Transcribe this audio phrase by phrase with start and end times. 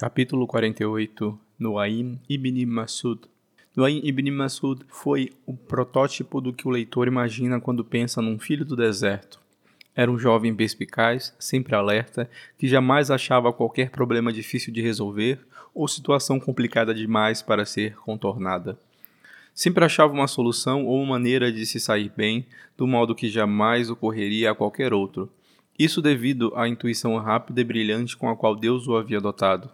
[0.00, 3.20] Capítulo 48 Nuaim ibn Masud
[3.76, 8.64] Nuaim ibn Masud foi o protótipo do que o leitor imagina quando pensa num filho
[8.64, 9.38] do deserto.
[9.94, 15.38] Era um jovem perspicaz, sempre alerta, que jamais achava qualquer problema difícil de resolver
[15.74, 18.80] ou situação complicada demais para ser contornada.
[19.52, 23.90] Sempre achava uma solução ou uma maneira de se sair bem, do modo que jamais
[23.90, 25.30] ocorreria a qualquer outro.
[25.78, 29.70] Isso devido à intuição rápida e brilhante com a qual Deus o havia dotado.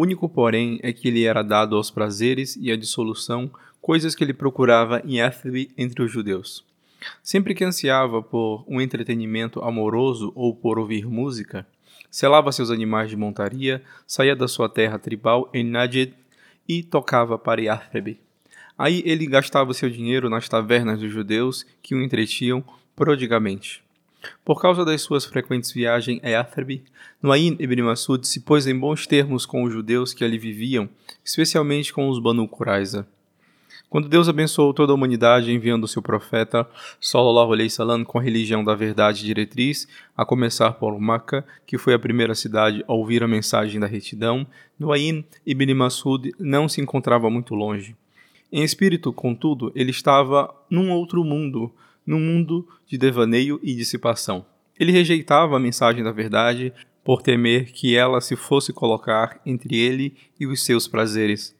[0.00, 3.50] Único, porém, é que ele era dado aos prazeres e à dissolução,
[3.80, 6.64] coisas que ele procurava em Éthbe entre os judeus.
[7.20, 11.66] Sempre que ansiava por um entretenimento amoroso ou por ouvir música,
[12.08, 16.14] selava seus animais de montaria, saía da sua terra tribal em Najd
[16.68, 18.20] e tocava para Yathbe.
[18.78, 22.62] Aí ele gastava seu dinheiro nas tavernas dos judeus que o entretinham
[22.94, 23.82] prodigamente.
[24.44, 26.82] Por causa das suas frequentes viagens a Yathrib,
[27.22, 30.88] Nuayn ibn Masud se pôs em bons termos com os judeus que ali viviam,
[31.24, 33.06] especialmente com os Banu Quraiza.
[33.90, 36.68] Quando Deus abençoou toda a humanidade enviando seu profeta,
[37.00, 41.94] Sallallahu Alaihi Wasallam, com a religião da verdade diretriz, a começar por Makkah, que foi
[41.94, 44.46] a primeira cidade a ouvir a mensagem da retidão,
[44.78, 47.96] Nuayn ibn Masud não se encontrava muito longe.
[48.52, 51.72] Em espírito, contudo, ele estava num outro mundo,
[52.08, 54.46] num mundo de devaneio e dissipação.
[54.80, 56.72] Ele rejeitava a mensagem da verdade
[57.04, 61.54] por temer que ela se fosse colocar entre ele e os seus prazeres.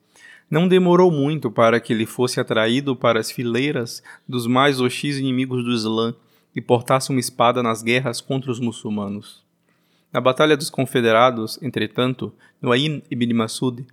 [0.51, 5.63] Não demorou muito para que ele fosse atraído para as fileiras dos mais hostis inimigos
[5.63, 6.15] do Islã
[6.57, 9.45] e portasse uma espada nas guerras contra os muçulmanos.
[10.11, 12.33] Na Batalha dos Confederados, entretanto,
[12.63, 13.85] Nuayn ibn Masud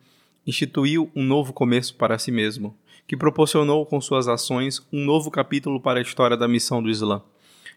[0.48, 2.74] instituiu um novo começo para si mesmo
[3.08, 7.22] que proporcionou com suas ações um novo capítulo para a história da missão do Islã.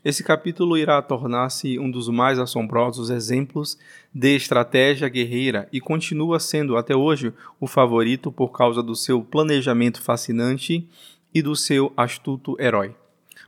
[0.05, 3.77] Esse capítulo irá tornar-se um dos mais assombrosos exemplos
[4.15, 10.01] de estratégia guerreira e continua sendo até hoje o favorito por causa do seu planejamento
[10.01, 10.89] fascinante
[11.35, 12.95] e do seu astuto herói.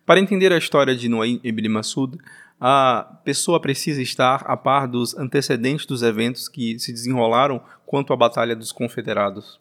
[0.04, 2.18] Para entender a história de Nuaym ibn Masud,
[2.60, 8.16] a pessoa precisa estar a par dos antecedentes dos eventos que se desenrolaram quanto à
[8.16, 9.58] Batalha dos Confederados.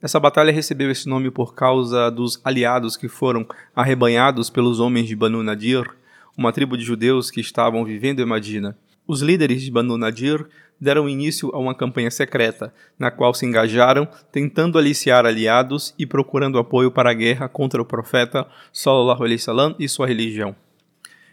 [0.00, 3.44] Essa batalha recebeu esse nome por causa dos aliados que foram
[3.74, 5.90] arrebanhados pelos homens de Banu Nadir,
[6.36, 8.78] uma tribo de judeus que estavam vivendo em Madina.
[9.08, 10.46] Os líderes de Banu Nadir
[10.80, 16.58] deram início a uma campanha secreta, na qual se engajaram tentando aliciar aliados e procurando
[16.58, 20.54] apoio para a guerra contra o profeta Sallallahu Alaihi Wasallam e sua religião.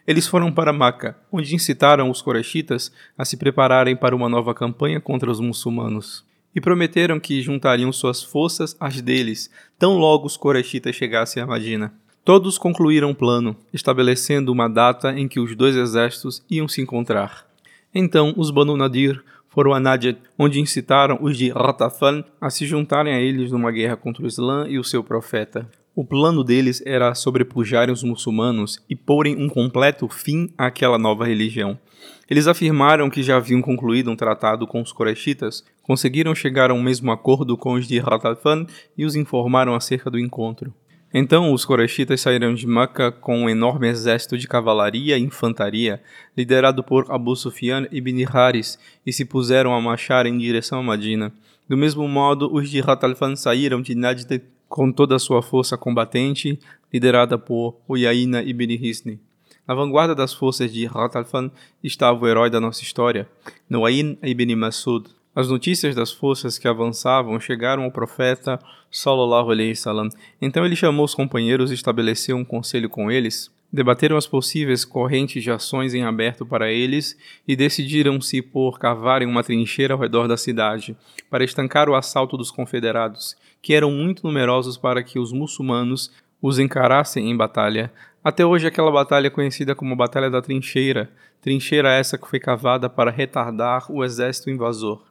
[0.08, 5.00] Eles foram para Maca, onde incitaram os Koreshitas a se prepararem para uma nova campanha
[5.00, 6.25] contra os muçulmanos
[6.56, 11.94] e prometeram que juntariam suas forças às deles, tão logo os Koreshitas chegassem a Madina.
[12.24, 17.46] Todos concluíram o plano, estabelecendo uma data em que os dois exércitos iam se encontrar.
[17.94, 23.14] Então os Banu Nadir foram a Najd, onde incitaram os de Ratafan a se juntarem
[23.14, 25.70] a eles numa guerra contra o Islã e o seu profeta.
[25.96, 31.80] O plano deles era sobrepujarem os muçulmanos e porem um completo fim àquela nova religião.
[32.30, 36.82] Eles afirmaram que já haviam concluído um tratado com os Koreshitas, conseguiram chegar a um
[36.82, 38.66] mesmo acordo com os de Ratafan
[38.98, 40.74] e os informaram acerca do encontro.
[41.14, 46.02] Então os Koreshitas saíram de Meca com um enorme exército de cavalaria e infantaria,
[46.36, 51.32] liderado por Abu Sufyan ibn Haris, e se puseram a marchar em direção a Madina.
[51.70, 56.60] Do mesmo modo, os de Ratalfan saíram de Najd com toda a sua força combatente,
[56.92, 59.20] liderada por Uyaina ibn Hisni.
[59.68, 61.50] Na vanguarda das forças de Ratalfan
[61.84, 63.30] estava o herói da nossa história,
[63.70, 65.15] Nuayn ibn Masud.
[65.36, 68.58] As notícias das forças que avançavam chegaram ao profeta
[68.90, 70.08] Sallallahu alaihi wasallam.
[70.42, 73.54] Então ele chamou os companheiros e estabeleceu um conselho com eles.
[73.70, 79.44] Debateram as possíveis correntes de ações em aberto para eles e decidiram-se por cavarem uma
[79.44, 80.96] trincheira ao redor da cidade,
[81.30, 86.60] para estancar o assalto dos confederados, que eram muito numerosos para que os muçulmanos os
[86.60, 87.92] encarassem em batalha.
[88.24, 92.90] Até hoje, aquela batalha é conhecida como Batalha da Trincheira, trincheira essa que foi cavada
[92.90, 95.04] para retardar o exército invasor.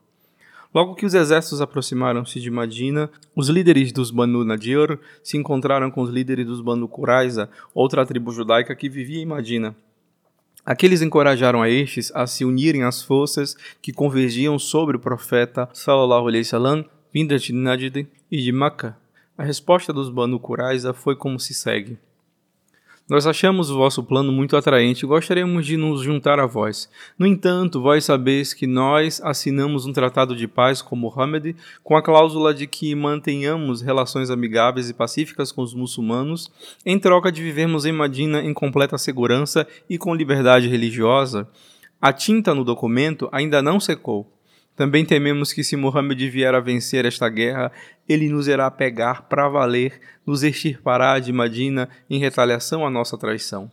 [0.75, 6.01] Logo que os exércitos aproximaram-se de Madina, os líderes dos Banu Nadir se encontraram com
[6.01, 9.73] os líderes dos Banu Quraiza, outra tribo judaica que vivia em Madina.
[10.65, 16.27] Aqueles encorajaram a estes a se unirem às forças que convergiam sobre o profeta sallallahu
[16.27, 16.83] alaihi wasallam,
[17.13, 18.97] de Najd e de Makkah.
[19.37, 21.97] A resposta dos Banu Quraiza foi como se segue:
[23.07, 26.89] nós achamos o vosso plano muito atraente e gostaríamos de nos juntar a vós.
[27.19, 32.01] No entanto, vós sabeis que nós assinamos um tratado de paz com Mohammed com a
[32.01, 36.51] cláusula de que mantenhamos relações amigáveis e pacíficas com os muçulmanos,
[36.83, 41.47] em troca de vivermos em Madina em completa segurança e com liberdade religiosa.
[42.01, 44.34] A tinta no documento ainda não secou.
[44.75, 47.71] Também tememos que se Muhammad vier a vencer esta guerra,
[48.07, 53.71] ele nos irá pegar para valer, nos extirpará de Madina em retaliação à nossa traição.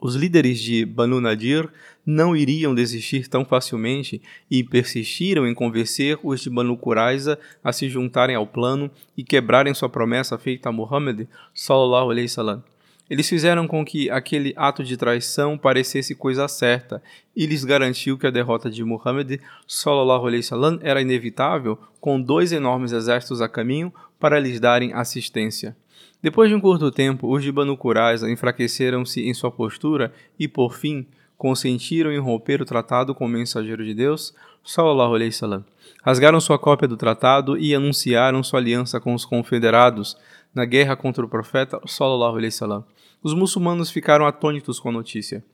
[0.00, 1.68] Os líderes de Banu Nadir
[2.06, 7.86] não iriam desistir tão facilmente e persistiram em convencer os de Banu Quraiza a se
[7.88, 12.62] juntarem ao plano e quebrarem sua promessa feita a Muhammad sallallahu alaihi wasallam.
[13.10, 17.02] Eles fizeram com que aquele ato de traição parecesse coisa certa
[17.34, 22.52] e lhes garantiu que a derrota de Muhammad sallallahu alaihi wasallam era inevitável, com dois
[22.52, 25.76] enormes exércitos a caminho para lhes darem assistência.
[26.22, 30.74] Depois de um curto tempo, os de Banu Quraiza enfraqueceram-se em sua postura e, por
[30.74, 31.04] fim,
[31.36, 35.64] consentiram em romper o tratado com o mensageiro de Deus, sallallahu alaihi wasallam.
[36.02, 40.16] Rasgaram sua cópia do tratado e anunciaram sua aliança com os confederados
[40.54, 42.84] na guerra contra o profeta, sallallahu alaihi wasallam.
[43.22, 45.44] Os muçulmanos ficaram atônitos com a notícia.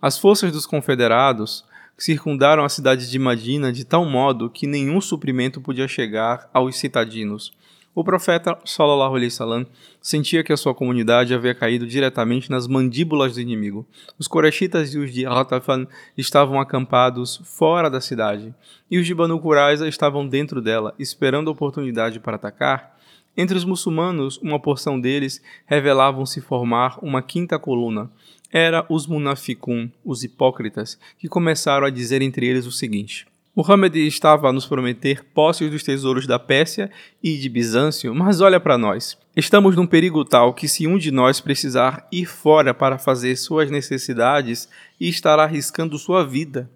[0.00, 1.64] As forças dos confederados
[1.98, 7.52] circundaram a cidade de Madina de tal modo que nenhum suprimento podia chegar aos citadinos.
[7.92, 9.66] O profeta sallallahu alaihi wasallam
[10.00, 13.84] sentia que a sua comunidade havia caído diretamente nas mandíbulas do inimigo.
[14.16, 18.54] Os Koreshitas e os de Ratafan estavam acampados fora da cidade,
[18.88, 22.96] e os de Banu Quraiza estavam dentro dela, esperando a oportunidade para atacar.
[23.36, 28.10] Entre os muçulmanos, uma porção deles revelavam-se formar uma quinta coluna.
[28.52, 34.48] Era os munaficun, os hipócritas, que começaram a dizer entre eles o seguinte: Muhammad estava
[34.48, 36.90] a nos prometer posses dos tesouros da Pérsia
[37.22, 39.18] e de Bizâncio, mas olha para nós.
[39.36, 43.70] Estamos num perigo tal que, se um de nós precisar ir fora para fazer suas
[43.70, 44.68] necessidades,
[45.00, 46.70] estará arriscando sua vida.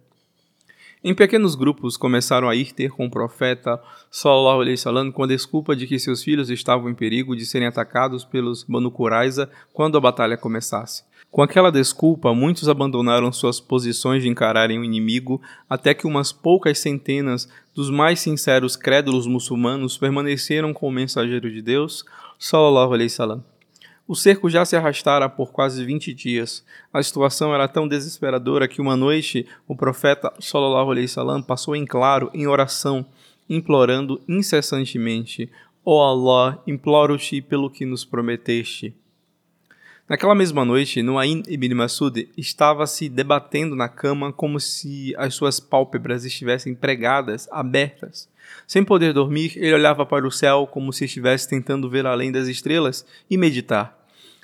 [1.07, 3.79] Em pequenos grupos começaram a ir ter com o profeta
[4.11, 7.69] Sallallahu Alaihi Wasallam com a desculpa de que seus filhos estavam em perigo de serem
[7.69, 11.05] atacados pelos Banu Quraiza quando a batalha começasse.
[11.31, 16.79] Com aquela desculpa, muitos abandonaram suas posições de encararem o inimigo, até que umas poucas
[16.79, 22.03] centenas dos mais sinceros crédulos muçulmanos permaneceram com o mensageiro de Deus,
[22.39, 23.54] Sallallahu Alaihi Wasallam.
[24.07, 26.63] O cerco já se arrastara por quase 20 dias.
[26.93, 31.87] A situação era tão desesperadora que uma noite o profeta sallallahu alaihi wasallam passou em
[31.87, 33.07] claro em oração,
[33.49, 35.51] implorando incessantemente:
[35.83, 38.95] Ó oh Allah, imploro-te pelo que nos prometeste.
[40.07, 45.59] Naquela mesma noite, Nuayn ibn Masud estava se debatendo na cama como se as suas
[45.59, 48.29] pálpebras estivessem pregadas, abertas.
[48.67, 52.49] Sem poder dormir, ele olhava para o céu como se estivesse tentando ver além das
[52.49, 53.99] estrelas e meditar.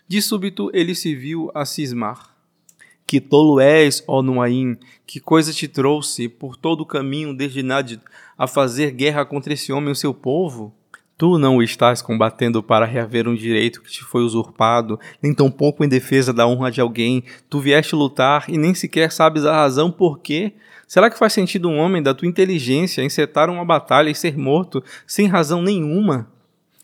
[0.09, 2.35] De súbito, ele se viu a cismar.
[3.07, 8.01] Que tolo és, ó Nuaim, que coisa te trouxe por todo o caminho desde Najd
[8.39, 10.75] a fazer guerra contra esse homem, o seu povo?
[11.21, 15.89] Tu não estás combatendo para reaver um direito que te foi usurpado, nem tampouco em
[15.89, 17.23] defesa da honra de alguém.
[17.51, 20.55] Tu vieste lutar e nem sequer sabes a razão por quê.
[20.89, 24.83] Será que faz sentido um homem da tua inteligência encetar uma batalha e ser morto
[25.07, 26.27] sem razão nenhuma?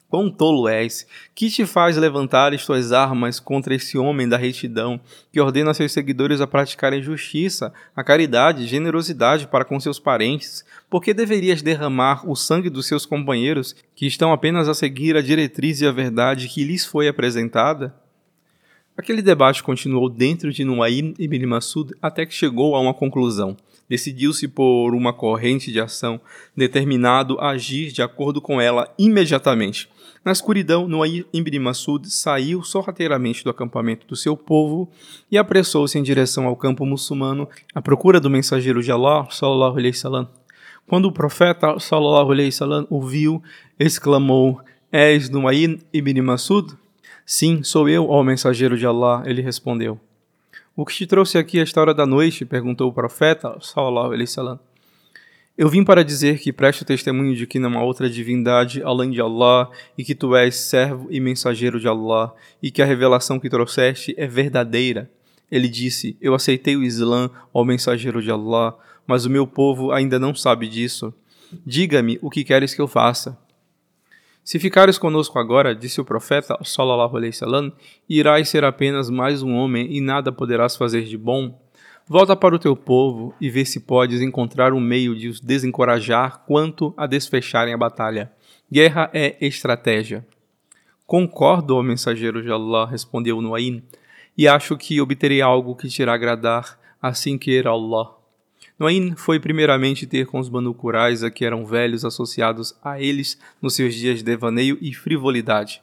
[0.08, 1.05] Quão tolo és!
[1.35, 5.00] Que te faz levantar as tuas armas contra esse homem da retidão,
[5.32, 9.99] que ordena a seus seguidores a praticarem justiça, a caridade e generosidade para com seus
[9.99, 10.64] parentes?
[10.88, 15.20] Por que deverias derramar o sangue dos seus companheiros, que estão apenas a seguir a
[15.20, 17.93] diretriz e a verdade que lhes foi apresentada?
[18.97, 23.56] Aquele debate continuou dentro de Nuaym ibn Masud até que chegou a uma conclusão
[23.88, 26.20] decidiu-se por uma corrente de ação,
[26.56, 29.88] determinado a agir de acordo com ela imediatamente.
[30.26, 34.90] Na escuridão, Noair ibn Masud saiu sorrateiramente do acampamento do seu povo
[35.30, 39.95] e apressou-se em direção ao campo muçulmano à procura do mensageiro de Allah, sallallahu alaihi
[39.95, 40.28] wasallam.
[40.85, 43.40] Quando o profeta, sallallahu alaihi wasallam, o viu,
[43.78, 46.76] exclamou: És Noair ibn Masud?
[47.25, 49.97] Sim, sou eu, ó mensageiro de Allah, ele respondeu.
[50.75, 52.45] O que te trouxe aqui esta hora da noite?
[52.45, 54.59] perguntou o profeta, sallallahu alaihi wasallam.
[55.58, 59.22] Eu vim para dizer que preste testemunho de que não há outra divindade além de
[59.22, 63.48] Allah e que tu és servo e mensageiro de Allah e que a revelação que
[63.48, 65.10] trouxeste é verdadeira.
[65.50, 70.18] Ele disse: Eu aceitei o Islã, ó mensageiro de Allah, mas o meu povo ainda
[70.18, 71.14] não sabe disso.
[71.64, 73.38] Diga-me o que queres que eu faça.
[74.44, 77.72] Se ficares conosco agora, disse o profeta, sallallahu alaihi wasallam,
[78.08, 81.58] irás ser apenas mais um homem e nada poderás fazer de bom.
[82.08, 86.44] Volta para o teu povo e vê se podes encontrar um meio de os desencorajar
[86.46, 88.30] quanto a desfecharem a batalha.
[88.70, 90.25] Guerra é estratégia.
[91.04, 93.82] Concordo, ó mensageiro de Allah, respondeu Nuaim,
[94.38, 98.14] e acho que obterei algo que te irá agradar, assim queira Allah.
[98.78, 103.75] Noain foi primeiramente ter com os Banu Quraiza, que eram velhos associados a eles nos
[103.75, 105.82] seus dias de devaneio e frivolidade.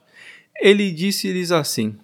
[0.58, 1.98] Ele disse-lhes assim: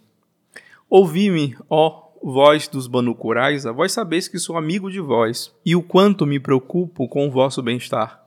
[0.91, 5.83] Ouvi-me, ó vós dos Banu Quraiza, vós sabeis que sou amigo de vós, e o
[5.83, 8.23] quanto me preocupo com o vosso bem-estar.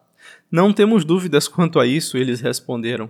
[0.51, 3.09] Não temos dúvidas quanto a isso, eles responderam.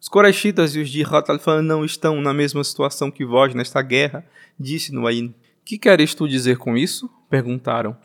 [0.00, 4.24] Os Korachitas e os de Ratalfan não estão na mesma situação que vós nesta guerra,
[4.58, 5.34] disse Nuain.
[5.64, 7.10] Que queres tu dizer com isso?
[7.28, 7.96] perguntaram.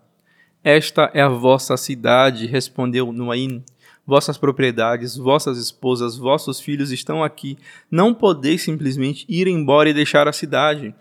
[0.63, 3.63] Esta é a vossa cidade, respondeu Nuain.
[4.05, 7.57] Vossas propriedades, vossas esposas, vossos filhos estão aqui.
[7.89, 10.93] Não podeis simplesmente ir embora e deixar a cidade.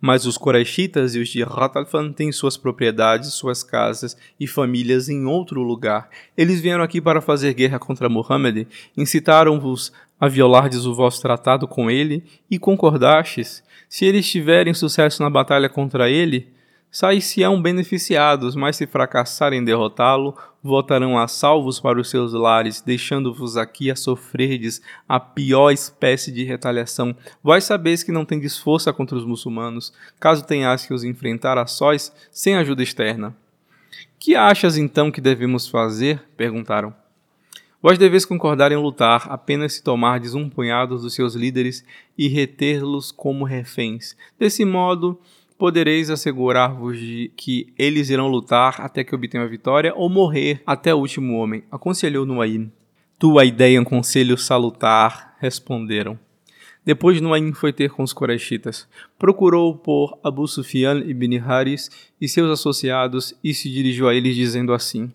[0.00, 5.26] Mas os Korachitas e os de Ratalfan têm suas propriedades, suas casas e famílias em
[5.26, 6.08] outro lugar.
[6.36, 8.66] Eles vieram aqui para fazer guerra contra Mohammed,
[8.96, 13.62] incitaram-vos a violardes o vosso tratado com ele e concordastes.
[13.88, 16.48] Se eles tiverem sucesso na batalha contra ele,
[16.90, 23.56] Sair-se-ão beneficiados, mas se fracassarem em derrotá-lo, voltarão a salvos para os seus lares, deixando-vos
[23.56, 27.14] aqui a sofrerdes a pior espécie de retaliação.
[27.42, 31.66] Vós sabeis que não tendes força contra os muçulmanos, caso tenhas que os enfrentar a
[31.66, 33.36] sós, sem ajuda externa.
[34.18, 36.20] Que achas então que devemos fazer?
[36.36, 36.92] perguntaram.
[37.82, 41.82] Vós deveis concordar em lutar, apenas se tomardes um punhado dos seus líderes
[42.18, 44.14] e reter-los como reféns.
[44.38, 45.18] Desse modo,
[45.60, 50.94] podereis assegurar-vos de que eles irão lutar até que obtenham a vitória ou morrer até
[50.94, 52.72] o último homem, aconselhou Nuaim.
[53.18, 56.18] Tua ideia é um conselho salutar, responderam.
[56.82, 58.88] Depois Nuaim foi ter com os Koreshitas.
[59.18, 64.72] Procurou por Abu Sufyan ibn Haris e seus associados e se dirigiu a eles dizendo
[64.72, 65.12] assim: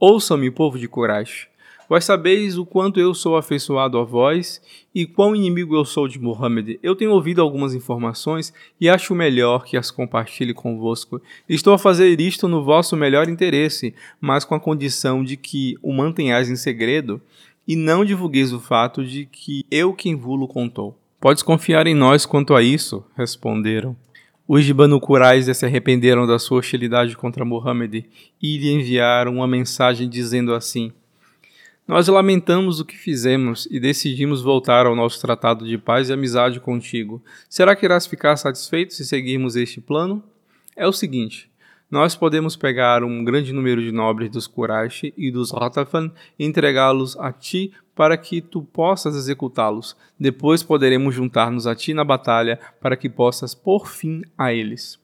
[0.00, 1.46] Ouçam-me, povo de Quraysh.
[1.88, 4.60] Vós sabeis o quanto eu sou afeiçoado a vós
[4.92, 6.78] e quão inimigo eu sou de Muhammad.
[6.82, 11.22] Eu tenho ouvido algumas informações e acho melhor que as compartilhe convosco.
[11.48, 15.92] Estou a fazer isto no vosso melhor interesse, mas com a condição de que o
[15.92, 17.20] mantenhais em segredo
[17.68, 20.98] e não divulgueis o fato de que eu quem vulo contou.
[21.20, 23.96] Podes confiar em nós quanto a isso, responderam.
[24.48, 25.00] Os de Banu
[25.54, 28.04] se arrependeram da sua hostilidade contra Muhammad
[28.40, 30.92] e lhe enviaram uma mensagem dizendo assim:
[31.86, 36.58] nós lamentamos o que fizemos e decidimos voltar ao nosso tratado de paz e amizade
[36.58, 37.22] contigo.
[37.48, 40.22] Será que irás ficar satisfeito se seguirmos este plano?
[40.74, 41.48] É o seguinte:
[41.88, 47.16] nós podemos pegar um grande número de nobres dos Quraysh e dos Ratafan e entregá-los
[47.18, 49.96] a ti para que tu possas executá-los.
[50.18, 54.98] Depois poderemos juntar-nos a ti na batalha para que possas pôr fim a eles.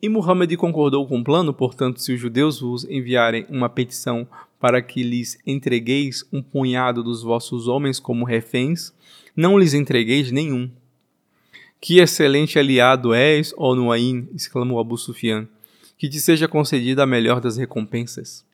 [0.00, 4.26] E Muhammad concordou com o plano, portanto, se os judeus vos enviarem uma petição
[4.60, 8.92] para que lhes entregueis um punhado dos vossos homens como reféns,
[9.34, 10.70] não lhes entregueis nenhum.
[11.80, 15.48] Que excelente aliado és, ó Nuaim, exclamou Abu Sufyan,
[15.96, 18.44] que te seja concedida a melhor das recompensas.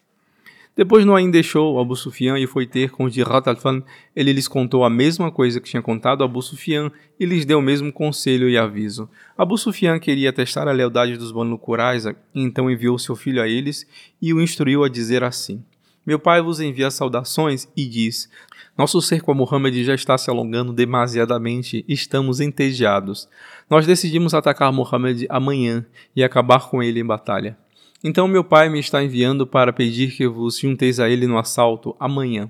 [0.77, 3.83] Depois Nuaim deixou Abu Sufyan e foi ter com os de Ratalfan.
[4.15, 7.63] Ele lhes contou a mesma coisa que tinha contado Abu Sufyan e lhes deu o
[7.63, 9.09] mesmo conselho e aviso.
[9.39, 13.87] Abu Sufyan queria testar a lealdade dos Banu Quraiza, então enviou seu filho a eles
[14.21, 15.65] e o instruiu a dizer assim:
[16.07, 18.31] meu pai vos envia saudações e diz:
[18.79, 23.29] Nosso cerco a Muhammad já está se alongando demasiadamente, estamos entediados.
[23.69, 25.85] Nós decidimos atacar Muhammad amanhã
[26.15, 27.59] e acabar com ele em batalha.
[28.05, 31.97] Então meu pai me está enviando para pedir que vos junteis a ele no assalto
[31.99, 32.49] amanhã.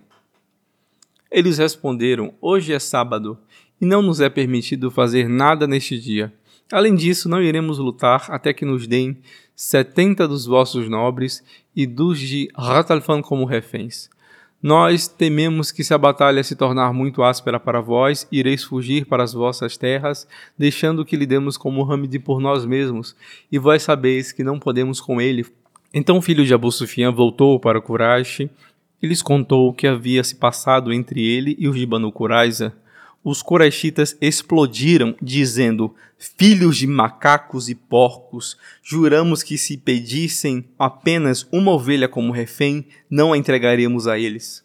[1.31, 3.39] Eles responderam: Hoje é sábado
[3.81, 6.33] e não nos é permitido fazer nada neste dia.
[6.73, 9.17] Além disso, não iremos lutar até que nos deem
[9.55, 11.43] setenta dos vossos nobres
[11.75, 14.11] e dos de Ratalfan como reféns.
[14.63, 19.23] Nós tememos que se a batalha se tornar muito áspera para vós, ireis fugir para
[19.23, 20.27] as vossas terras,
[20.59, 23.15] deixando que lidemos com Muhammad por nós mesmos,
[23.53, 25.47] e vós sabeis que não podemos com ele.
[25.95, 30.25] Então o filho de Abu Sufyan voltou para Quraysh e lhes contou o que havia
[30.25, 32.75] se passado entre ele e os de Banu Quraiza
[33.27, 41.73] os corachitas explodiram, dizendo: Filhos de macacos e porcos, juramos que se pedissem apenas uma
[41.73, 44.63] ovelha como refém, não a entregaríamos a eles.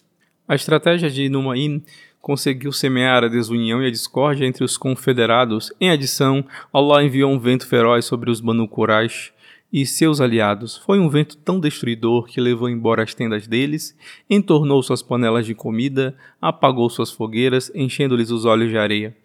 [0.47, 1.81] A estratégia de Numaim
[2.21, 5.73] conseguiu semear a desunião e a discórdia entre os confederados.
[5.81, 9.33] Em adição, Allah enviou um vento feroz sobre os Banu Quraysh,
[9.71, 10.77] e seus aliados.
[10.77, 13.97] Foi um vento tão destruidor que levou embora as tendas deles,
[14.29, 19.15] entornou suas panelas de comida, apagou suas fogueiras, enchendo-lhes os olhos de areia.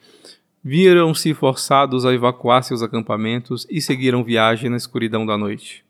[0.63, 5.85] Viram-se forçados a evacuar seus acampamentos e seguiram viagem na escuridão da noite.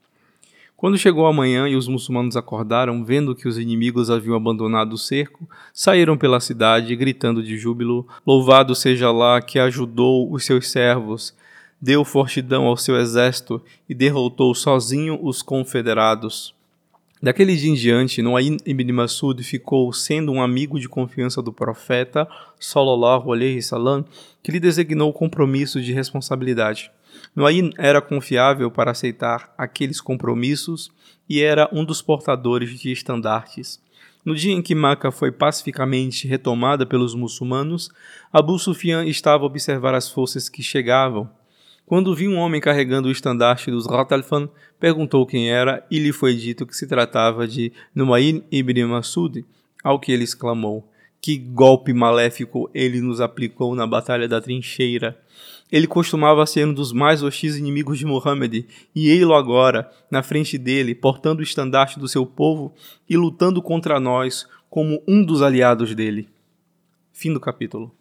[0.77, 4.99] Quando chegou a manhã e os muçulmanos acordaram, vendo que os inimigos haviam abandonado o
[4.99, 11.35] cerco, saíram pela cidade, gritando de júbilo: Louvado seja Allah que ajudou os seus servos
[11.87, 16.53] deu fortidão ao seu exército e derrotou sozinho os confederados.
[17.23, 22.27] Daquele dia em diante, Nuaym ibn Masud ficou sendo um amigo de confiança do profeta,
[22.59, 24.05] sallallahu alaihi salam,
[24.43, 26.91] que lhe designou compromissos de responsabilidade.
[27.37, 30.91] Nuaym era confiável para aceitar aqueles compromissos
[31.29, 33.81] e era um dos portadores de estandartes.
[34.25, 37.91] No dia em que Maca foi pacificamente retomada pelos muçulmanos,
[38.33, 41.31] Abu Sufyan estava a observar as forças que chegavam.
[41.87, 44.49] Quando viu um homem carregando o estandarte dos Ratalfan,
[44.81, 49.45] perguntou quem era e lhe foi dito que se tratava de Numayn ibn Masud,
[49.85, 50.85] ao que ele exclamou:
[51.21, 55.17] Que golpe maléfico ele nos aplicou na batalha da trincheira!
[55.71, 60.59] Ele costumava ser um dos mais hostis inimigos de Muhammad, e ei-lo agora, na frente
[60.59, 62.75] dele, portando o estandarte do seu povo
[63.09, 66.29] e lutando contra nós como um dos aliados dele.
[67.13, 67.96] Fim do capítulo.